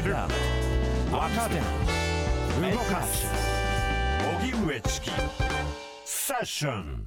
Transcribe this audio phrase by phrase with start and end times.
[0.00, 0.14] 知る。
[1.12, 1.56] 若手
[2.72, 3.26] 動かす。
[4.40, 5.10] 荻上チキ。
[6.04, 7.06] セッション。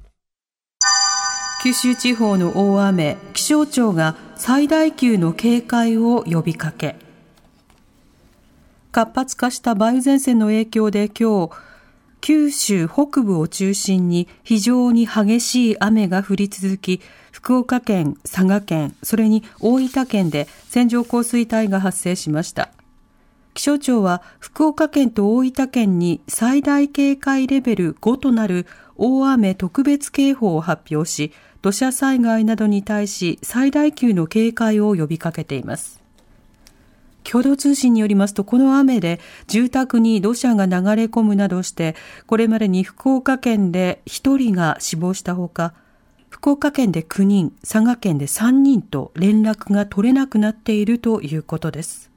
[1.62, 6.96] 九州地方の大雨、気象庁が最大級の警戒を呼びかけ。
[8.92, 11.52] 活発化した梅雨前線の影響で今日、
[12.20, 17.00] 九州北部を中心に非常に激しい雨が降り続き、
[17.32, 22.73] 福岡県、佐賀県、それに大分県で線状降水帯が発生しました。
[23.54, 36.02] 気象庁は福岡県と大分県に最大警戒レベル5となる大雨特別警報を発表し、土砂災害などに対し最大級の警戒を呼びかけています。
[37.22, 45.74] 共同通信によりますと、この雨で住宅に土砂が流れ込むなどして、これまでに福岡県で1人が死亡したほか、
[46.28, 52.13] 福岡県で9人、佐賀県で3人と連絡が取れなくなっているということです。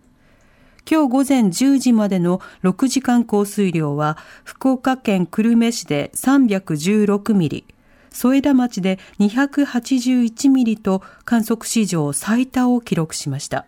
[0.90, 7.66] 今日午前10時までの6時間降水量は、福岡県久留米市で316ミリ、
[8.10, 13.66] 添田町で281ミリと観測史上最多を記録しました。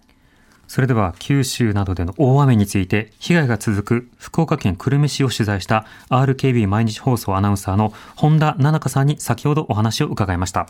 [0.70, 10.68] それでは九州などでの大雨について被害が続く福岡県久留米市を取材した RKB 毎日放送アナウンサーの本田奈々香さんに先ほどお話を伺いました。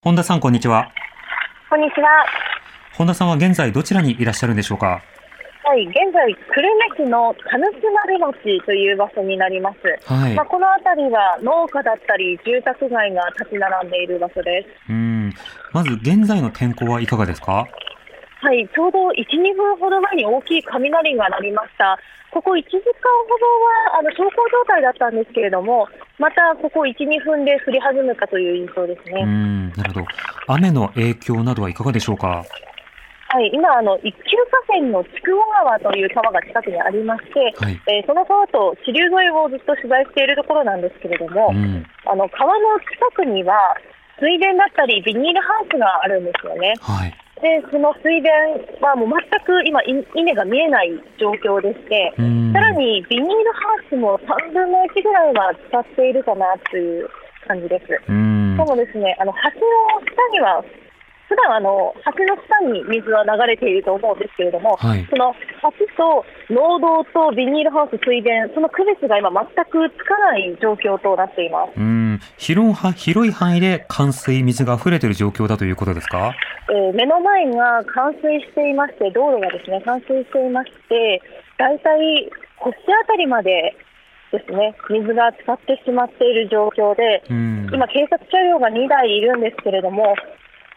[0.00, 0.90] 本田さんこんにちは。
[1.68, 2.08] こんにちは。
[2.98, 5.00] 本田さんは現在どちらにいらっしゃるんでしょうか？
[5.62, 7.62] はい、現在、久留米市の田主
[7.94, 9.78] 丸町という場所になります。
[10.12, 14.90] はい、まあ、この辺りは農家だったり住宅街が立ち並んでいる場所です。
[14.90, 15.32] うん。
[15.72, 17.68] まず現在の天候はいかがですか？
[18.40, 21.96] はい、ちょうど1、2分ほど前に大きい雷が鳴りました。
[22.32, 25.86] ここ1時間ほどはあの小康状態だったんですけれども、
[26.18, 29.22] またここ1、2分で降り始めたという印象ですね。
[29.22, 30.06] うんなるほど。
[30.48, 32.44] 雨の影響などはいかがでしょうか？
[33.38, 43.78] はい、今あの、一級河川の筑後川という川が近くにありまして、はい、えー、その川と支流沿いをずっと取材しているところなんですけれども、うん、あの川の近くには
[44.18, 46.74] 水田だったりビニールハウスがあるんですよね。
[46.82, 47.14] はい。
[47.38, 48.26] で、その水田
[48.82, 50.90] はもう全く今、稲が見えない
[51.22, 57.08] 状況でして、さらにビニールハウスも3分の1ぐらいは使っているかなという
[57.46, 57.86] 感じです。
[57.86, 58.02] し
[58.58, 60.64] かもですね、あの橋の下には
[61.28, 65.34] 普段あの橋の下に水は流れていると思うんですけれども、はい、その
[65.76, 71.76] 橋と農道とビニールハウス、水田、その区別が今、全くつかない状況となっています。
[71.76, 72.20] うん。
[72.38, 76.32] 広広い範囲で冠水、水が溢れている状況だということですか、
[76.70, 81.20] えー、目の前が冠水していまして、道路がですね冠水していまして、
[81.58, 83.76] 大体腰あたりまで
[84.32, 90.14] ですね、水が浸かってしまっている状況で、今、警察車両が2台いるんですけれども、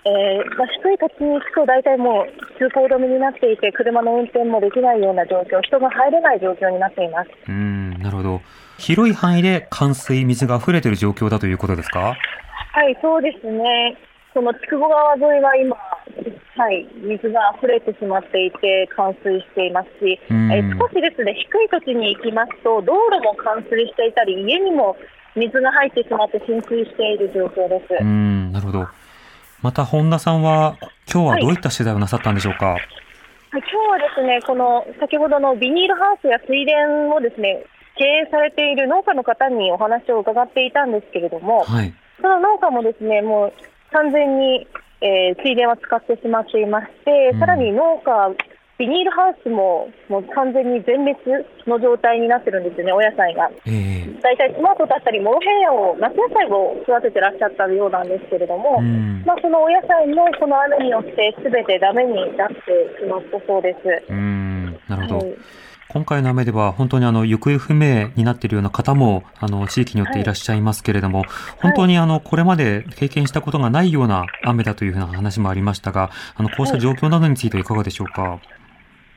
[0.03, 7.29] えーまあ、低い土地に行くと大体もう通行止めになっていて車の運転もできないような状況人が入れない状況になっています。
[7.47, 8.41] うんなるほど。
[8.79, 12.15] 広い範囲で冠水水が溢れている状況だということですか？
[12.73, 13.95] はいそうですね。
[14.33, 24.95] その筑後川沿いは今、はい、水が溢れてしまっていて冠水していますし、えー、少しですね低い土地に行きますと道路も冠水していたり家にも
[25.35, 27.93] 水が入ってしまって浸水している状況です。
[28.01, 28.87] うんなるほど
[29.61, 30.77] また本田さんは
[31.11, 32.69] 今日はどういった取材をなさったんでしょうか？
[32.69, 32.79] はい、
[33.51, 36.71] 今日はですね、この先ほどのビニールハウスや水田
[37.13, 37.63] をですね、
[37.95, 43.53] 経営されている農家の方にお話を伺っていたんですけれども、はい、その農家もですね、もう
[43.91, 44.67] 完全に、
[45.01, 48.33] えー、水田は使ってしまっていまして、うん、さらに農家
[48.79, 51.19] ビニールハウスももう完全に全滅
[51.67, 53.51] の状態になってるんですよね、お野菜が。
[53.67, 62.55] えー、大体トマトだったり、モロヘイヤを、夏野菜を育ててらっしゃったようなんですけれども、うん、まあ、そのお野菜もこの雨によってすべてダメになって
[62.99, 64.11] しまったそうです。
[64.11, 64.79] うん。
[64.87, 65.37] なるほど、はい。
[65.89, 71.27] 今回の雨では本当にあの行方不明になっているような方もあの地域によっていらっしゃいますけれども、はい、
[71.61, 78.21] 本当にあのこれまで経験したことがないような雨だというふうな話もありましたが、あのこうした状況などについてはいかがでしょうか？
[78.21, 78.39] はい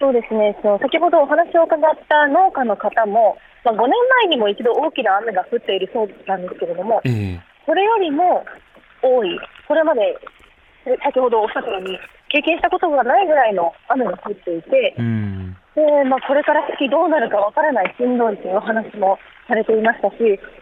[0.01, 3.91] そうですね、その先ほどお話を伺った農家の方も、まあ、5年
[4.29, 8.45] 前にも一度大きな雨が降っているそうなんですけれども、えー、それよりも
[9.03, 10.17] 多い、これまで
[10.85, 15.57] 先ほどおっしゃったように、経験したことがないぐらいの雨が降っていて、うん。
[15.75, 19.19] でまあ、これから先どうなるかわからないしんどいというお話も
[19.49, 20.17] されていましたし、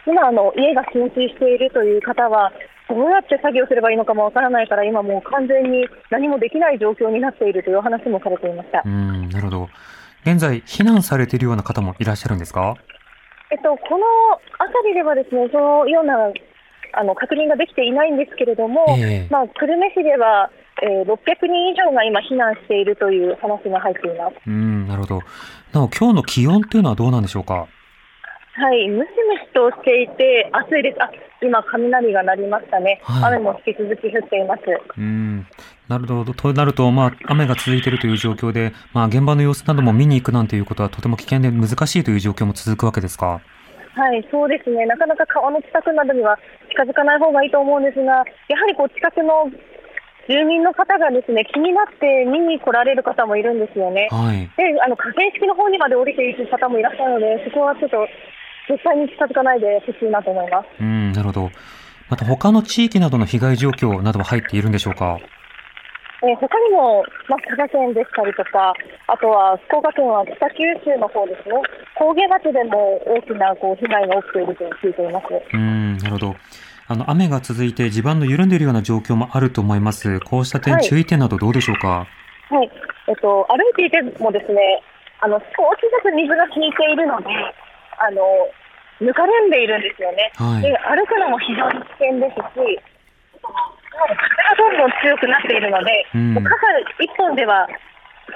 [0.07, 2.53] 今あの、家が浸水しているという方は、
[2.89, 8.83] どうやって作業すればいいのかもわからないから、今もう完全に何もできない状況になっているという話もされていました。
[8.85, 9.69] うんなるほど、
[10.25, 12.77] 現在、避難されているような方もいらっしゃるんですか、
[13.51, 14.05] えっと、この
[14.59, 16.33] 辺りではですねそのような
[16.95, 20.51] あの確認ができていないんですけれども、えー、まあ、久留米市では
[20.83, 24.37] えー、600人以上が今避難しているという話が入っています。
[24.47, 25.21] うん、なるほど。
[25.73, 27.69] なお、今日の気温というのはどうなんでしょうか？
[28.55, 31.03] はい、ムシムシとしていて暑いです。
[31.03, 31.11] あ、
[31.41, 33.01] 今雷が鳴りましたね。
[33.03, 34.63] はい、雨も引き続き降っています。
[34.99, 35.47] うん。
[35.89, 36.35] なるほど。
[36.35, 43.41] となると、まあ、雨が続いているという状況で、まあ、現場の様子なども見に行くなんていうことはとても危険で難しいという状況も続くわけですか？
[43.95, 44.85] はい、そうですね。
[44.85, 46.39] なかなか川の近くなどには
[46.71, 49.51] 近づかない方がいいと思うんですが、やはりこう近くの
[50.29, 54.09] 住民の方がですね気になって見に来られる方もいるんですよね。
[54.11, 58.07] はい、であの河川敷の方にまで降りていく方もいらっしゃるので、そこはちょっと
[58.69, 60.67] 絶対に近づかないでほしいなと思います。
[60.81, 61.51] うん、なるほど。
[62.09, 65.19] また他の地域などの被害状況などは入っているんでしょうか？
[66.25, 68.73] えー、他にも、まあ、佐賀県でしたりとか、
[69.09, 71.55] あとは福岡県は北九州の方ですね、
[71.99, 75.27] 高原町でも大きなこう被害が起きていると聞いています。
[75.53, 76.37] うんなるほど。
[76.87, 80.21] あの雨が続いて地盤の緩んでいるような状況もあると思います。
[80.21, 82.07] こうした点、はい、注意点などどうでしょうか？
[82.51, 82.71] はい、
[83.09, 84.83] えっと歩いていてもですね、
[85.21, 85.45] あの少
[85.75, 87.27] しずつ水が引いているので、
[87.99, 88.23] あの
[89.01, 90.31] ぬかるんでいるんですよね。
[90.37, 92.79] はい、で歩くのも非常に危険ですし、
[93.43, 96.55] 風がどんどん強くなっているので、うん、傘
[97.01, 97.67] 一本では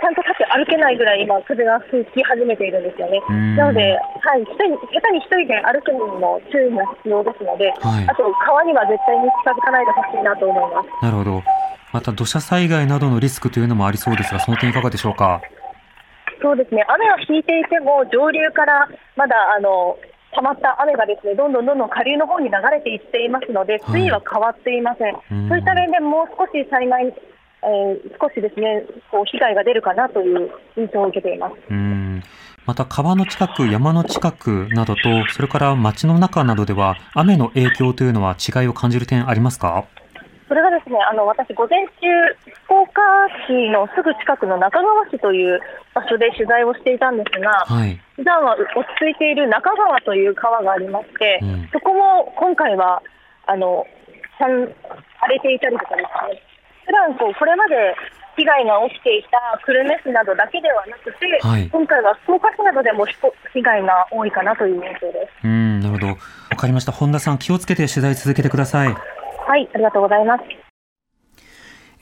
[0.00, 3.20] ちゃんと立って歩けないぐらい今、風が吹き始めているんですよね。
[3.56, 4.76] なので、はい、下手に
[5.20, 10.88] 一人で歩くにも注意が必要ですので、はい、あと川には絶対に近づかないでほしいなと思います。
[11.00, 11.42] なるほど。
[11.92, 15.40] また土砂災害などのリスクというのもありそうですが、その点いかがでしょうか？
[16.46, 16.86] そうですね。
[16.86, 19.98] 雨は引いていても上流からまだあの
[20.30, 25.12] 溜まった雨がですねどんどんどんどん下流の方に流れていっていますので、水位は変わっていません。
[25.12, 31.56] はい、そういった面でもう少し災害、えー、少しですねこう被害が出るかなという印象を受けています。
[31.68, 32.22] うん
[32.64, 39.84] また川の近く、山の近くなどと、それから街の中などでは、雨の影響というのは違いを感じる点ありますか？
[40.48, 42.06] それがですね、あの私、午前中、
[42.66, 43.02] 福岡
[43.46, 45.60] 市のすぐ近くの中川市という
[45.96, 48.68] 場所で取材をしていたんですが、はい、普段は落
[49.00, 53.02] ち着いている中川という川がありまして、うん、そこも今回は
[53.46, 53.86] あの
[54.38, 54.52] 荒
[55.32, 56.42] れていたりとかですね、
[56.84, 57.96] 普段こうこれまで
[58.36, 65.46] 被害が起きていた久留米市などだけではなくて、はい、今回は福岡市などでも被害が多いかなという印象です。
[65.46, 66.06] うんなるほど。
[66.08, 66.16] わ
[66.58, 66.92] かりました。
[66.92, 68.88] 本田さん、気をつけて取材続けてください。
[68.88, 70.65] はい、ありがとうございます。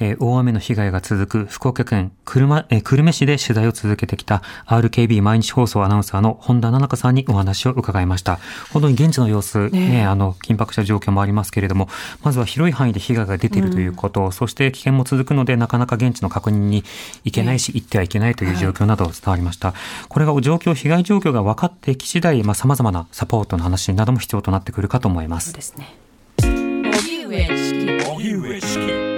[0.00, 8.38] えー、大雨の被害が続く福岡県久留,、えー、久留米市で取材を続けてきた RKB 毎日放送アナウンサーの本田奈々香さんにお話を伺いました。
[8.72, 11.88] 本当に現地の様子、ね、ね、あの、緊迫した状況もありますけれども、
[12.22, 16.84] まずは広い範囲で被害が出ているということ、うん、そして危険も続くので、なかなか現地の確認に
[17.24, 19.68] 行けないし、行ってはいけないという状況など伝わりました。
[19.68, 19.76] はい、
[20.08, 25.50] これが状況、被害状況が分かってき次第、まあ、様々なサポートの話なども必要となってくるかと思います。
[25.50, 25.94] そうですね。
[26.42, 29.13] 荻上チキ荻上チキ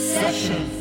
[0.00, 0.79] セッション